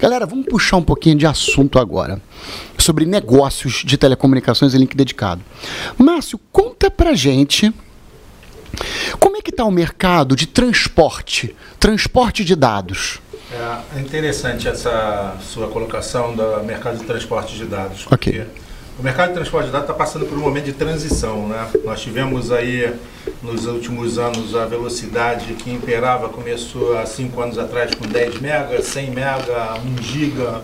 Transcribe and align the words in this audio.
Galera, 0.00 0.24
vamos 0.24 0.46
puxar 0.46 0.78
um 0.78 0.82
pouquinho 0.82 1.16
de 1.16 1.26
assunto 1.26 1.78
agora 1.78 2.20
sobre 2.78 3.04
negócios 3.04 3.82
de 3.84 3.98
telecomunicações 3.98 4.72
e 4.72 4.78
link 4.78 4.96
dedicado. 4.96 5.42
Márcio, 5.98 6.40
conta 6.50 6.90
pra 6.90 7.12
gente 7.12 7.70
como 9.18 9.36
é 9.36 9.42
que 9.42 9.50
está 9.50 9.62
o 9.64 9.70
mercado 9.70 10.34
de 10.34 10.46
transporte, 10.46 11.54
transporte 11.78 12.46
de 12.46 12.56
dados. 12.56 13.20
É 13.94 14.00
interessante 14.00 14.68
essa 14.68 15.36
sua 15.42 15.68
colocação 15.68 16.34
do 16.34 16.64
mercado 16.64 16.98
de 16.98 17.04
transporte 17.04 17.54
de 17.56 17.66
dados. 17.66 18.06
Ok. 18.10 18.46
O 19.00 19.02
mercado 19.02 19.28
de 19.28 19.34
transporte 19.36 19.64
de 19.64 19.72
dados 19.72 19.88
está 19.88 19.94
passando 19.98 20.26
por 20.26 20.36
um 20.36 20.42
momento 20.42 20.66
de 20.66 20.74
transição. 20.74 21.48
Né? 21.48 21.70
Nós 21.86 22.02
tivemos 22.02 22.52
aí, 22.52 22.92
nos 23.42 23.64
últimos 23.64 24.18
anos, 24.18 24.54
a 24.54 24.66
velocidade 24.66 25.54
que 25.54 25.70
imperava 25.72 26.28
começou 26.28 26.98
há 26.98 27.06
cinco 27.06 27.40
anos 27.40 27.56
atrás 27.56 27.94
com 27.94 28.06
10 28.06 28.40
mega, 28.42 28.82
100 28.82 29.10
mega, 29.12 29.80
1 29.98 30.02
giga, 30.02 30.60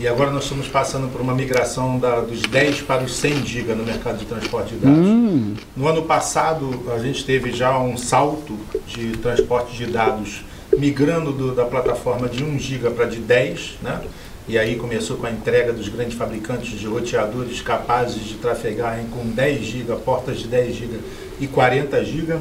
e 0.00 0.08
agora 0.08 0.32
nós 0.32 0.42
estamos 0.42 0.66
passando 0.66 1.08
por 1.12 1.20
uma 1.20 1.32
migração 1.32 1.96
da, 1.96 2.18
dos 2.22 2.42
10 2.42 2.82
para 2.82 3.04
os 3.04 3.14
100 3.14 3.46
giga 3.46 3.76
no 3.76 3.84
mercado 3.84 4.18
de 4.18 4.24
transporte 4.24 4.74
de 4.74 4.80
dados. 4.80 4.98
Hum. 4.98 5.54
No 5.76 5.86
ano 5.86 6.02
passado, 6.02 6.90
a 6.92 6.98
gente 6.98 7.24
teve 7.24 7.52
já 7.52 7.78
um 7.78 7.96
salto 7.96 8.58
de 8.88 9.12
transporte 9.18 9.76
de 9.76 9.86
dados 9.86 10.44
migrando 10.76 11.30
do, 11.30 11.54
da 11.54 11.64
plataforma 11.64 12.28
de 12.28 12.42
1 12.42 12.58
giga 12.58 12.90
para 12.90 13.04
de 13.04 13.18
10, 13.18 13.78
né? 13.80 14.00
E 14.48 14.56
aí 14.56 14.76
começou 14.76 15.16
com 15.16 15.26
a 15.26 15.30
entrega 15.30 15.72
dos 15.72 15.88
grandes 15.88 16.16
fabricantes 16.16 16.78
de 16.78 16.86
roteadores 16.86 17.60
capazes 17.60 18.24
de 18.24 18.34
trafegar 18.34 18.98
com 19.10 19.28
10 19.28 19.64
GB, 19.64 19.96
portas 20.04 20.38
de 20.38 20.46
10 20.46 20.76
GB 20.76 21.00
e 21.40 21.48
40 21.48 22.04
GB. 22.04 22.36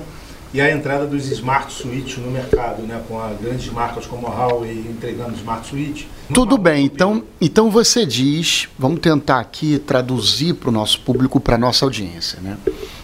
E 0.53 0.61
a 0.61 0.71
entrada 0.71 1.05
dos 1.05 1.29
Smart 1.31 1.73
Switch 1.73 2.17
no 2.17 2.31
mercado, 2.31 2.83
né, 2.83 3.01
com 3.09 3.19
as 3.19 3.37
grandes 3.41 3.69
marcas 3.73 4.05
como 4.05 4.27
a 4.27 4.29
Huawei 4.29 4.85
entregando 4.87 5.35
Smart 5.35 5.67
Switch. 5.67 6.05
Tudo 6.33 6.57
bem, 6.57 6.85
então, 6.85 7.23
então 7.41 7.69
você 7.69 8.05
diz, 8.05 8.69
vamos 8.79 9.01
tentar 9.01 9.39
aqui 9.39 9.79
traduzir 9.79 10.53
para 10.53 10.69
o 10.69 10.71
nosso 10.71 11.01
público, 11.01 11.41
para 11.41 11.55
a 11.55 11.57
nossa 11.57 11.83
audiência. 11.83 12.39
Né? 12.41 12.55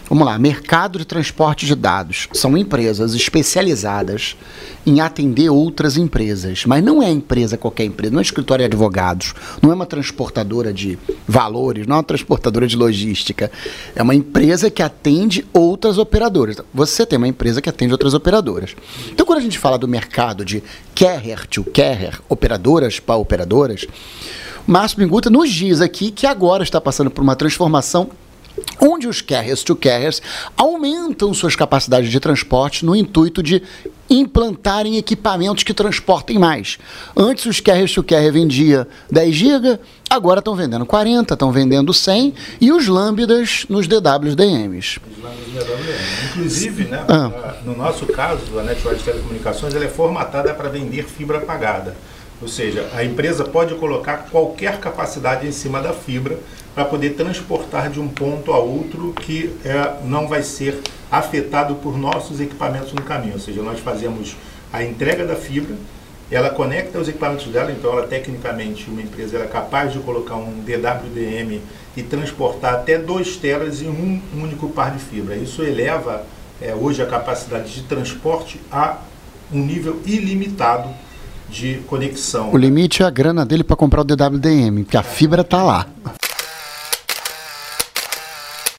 Vamos 0.08 0.26
lá, 0.26 0.38
mercado 0.38 0.98
de 0.98 1.04
transporte 1.04 1.64
de 1.64 1.74
dados. 1.74 2.28
São 2.32 2.56
empresas 2.56 3.14
especializadas 3.14 4.36
em 4.84 5.00
atender 5.00 5.48
outras 5.48 5.96
empresas. 5.96 6.64
Mas 6.66 6.82
não 6.82 7.02
é 7.02 7.10
empresa 7.10 7.56
qualquer 7.56 7.84
empresa, 7.84 8.12
não 8.12 8.18
é 8.18 8.22
escritório 8.22 8.62
de 8.62 8.66
advogados, 8.66 9.34
não 9.62 9.70
é 9.70 9.74
uma 9.74 9.86
transportadora 9.86 10.72
de 10.72 10.98
valores, 11.26 11.86
não 11.86 11.94
é 11.94 11.98
uma 11.98 12.04
transportadora 12.04 12.66
de 12.66 12.76
logística. 12.76 13.50
É 13.94 14.02
uma 14.02 14.14
empresa 14.14 14.70
que 14.70 14.82
atende 14.82 15.46
outras 15.52 15.98
operadoras. 15.98 16.56
Você 16.74 17.06
tem 17.06 17.16
uma 17.16 17.28
empresa 17.28 17.62
que 17.62 17.68
atende 17.68 17.92
outras 17.92 18.14
operadoras. 18.14 18.74
Então, 19.10 19.24
quando 19.24 19.38
a 19.38 19.42
gente 19.42 19.58
fala 19.58 19.78
do 19.78 19.88
mercado 19.88 20.44
de 20.44 20.62
carrier 20.94 21.46
to 21.46 21.64
carrier, 21.64 22.20
operadoras 22.28 23.00
para 23.00 23.16
operadoras, 23.16 23.86
Márcio 24.66 24.98
Binguta 24.98 25.28
nos 25.28 25.50
diz 25.50 25.80
aqui 25.80 26.10
que 26.10 26.26
agora 26.26 26.62
está 26.62 26.80
passando 26.80 27.10
por 27.10 27.22
uma 27.22 27.34
transformação 27.34 28.10
onde 28.80 29.06
os 29.06 29.20
carriers 29.20 29.62
to 29.62 29.76
carriers 29.76 30.20
aumentam 30.56 31.32
suas 31.32 31.54
capacidades 31.54 32.10
de 32.10 32.20
transporte 32.20 32.84
no 32.84 32.96
intuito 32.96 33.42
de 33.42 33.62
implantarem 34.08 34.98
equipamentos 34.98 35.64
que 35.64 35.72
transportem 35.72 36.38
mais. 36.38 36.78
Antes 37.16 37.46
os 37.46 37.60
carriers 37.60 37.92
to 37.92 38.02
carrier 38.02 38.32
vendia 38.32 38.86
10 39.10 39.34
GB, 39.34 39.78
agora 40.10 40.40
estão 40.40 40.54
vendendo 40.54 40.84
40, 40.84 41.32
estão 41.32 41.50
vendendo 41.50 41.94
100 41.94 42.34
e 42.60 42.72
os 42.72 42.86
lambdas 42.88 43.64
nos 43.68 43.86
DWDMs. 43.86 45.00
Inclusive, 46.30 46.84
né, 46.84 47.04
ah. 47.08 47.54
no 47.64 47.76
nosso 47.76 48.06
caso, 48.06 48.58
a 48.58 48.62
Network 48.62 48.98
de 48.98 49.04
Telecomunicações 49.04 49.74
ela 49.74 49.84
é 49.84 49.88
formatada 49.88 50.52
para 50.52 50.68
vender 50.68 51.04
fibra 51.04 51.40
pagada. 51.40 51.96
Ou 52.42 52.48
seja, 52.48 52.90
a 52.92 53.04
empresa 53.04 53.44
pode 53.44 53.72
colocar 53.76 54.26
qualquer 54.28 54.80
capacidade 54.80 55.46
em 55.46 55.52
cima 55.52 55.80
da 55.80 55.92
fibra 55.92 56.36
para 56.74 56.84
poder 56.84 57.10
transportar 57.10 57.88
de 57.88 58.00
um 58.00 58.08
ponto 58.08 58.52
a 58.52 58.58
outro 58.58 59.12
que 59.12 59.54
é, 59.64 60.04
não 60.04 60.26
vai 60.26 60.42
ser 60.42 60.80
afetado 61.08 61.76
por 61.76 61.96
nossos 61.96 62.40
equipamentos 62.40 62.92
no 62.92 63.02
caminho. 63.02 63.34
Ou 63.34 63.38
seja, 63.38 63.62
nós 63.62 63.78
fazemos 63.78 64.36
a 64.72 64.82
entrega 64.82 65.24
da 65.24 65.36
fibra, 65.36 65.76
ela 66.32 66.50
conecta 66.50 66.98
os 66.98 67.08
equipamentos 67.08 67.46
dela, 67.46 67.70
então 67.70 67.92
ela 67.92 68.08
tecnicamente, 68.08 68.90
uma 68.90 69.02
empresa 69.02 69.38
é 69.38 69.46
capaz 69.46 69.92
de 69.92 70.00
colocar 70.00 70.34
um 70.34 70.64
DWDM 70.64 71.60
e 71.96 72.02
transportar 72.02 72.74
até 72.74 72.98
dois 72.98 73.36
telas 73.36 73.82
em 73.82 73.88
um 73.88 74.20
único 74.34 74.68
par 74.70 74.90
de 74.90 74.98
fibra. 74.98 75.36
Isso 75.36 75.62
eleva 75.62 76.24
é, 76.60 76.74
hoje 76.74 77.02
a 77.02 77.06
capacidade 77.06 77.72
de 77.72 77.82
transporte 77.82 78.58
a 78.70 78.98
um 79.52 79.58
nível 79.58 80.00
ilimitado 80.04 80.88
de 81.52 81.74
conexão. 81.86 82.50
O 82.50 82.56
limite 82.56 83.02
é 83.02 83.06
a 83.06 83.10
grana 83.10 83.44
dele 83.44 83.62
para 83.62 83.76
comprar 83.76 84.00
o 84.00 84.04
DWDM, 84.04 84.84
porque 84.84 84.96
a 84.96 85.02
fibra 85.02 85.42
está 85.42 85.62
lá. 85.62 85.86